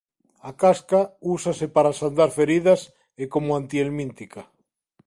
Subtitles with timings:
[0.49, 0.99] A casca
[1.35, 2.81] úsase para sandar feridas
[3.21, 4.41] e como antihelmíntica.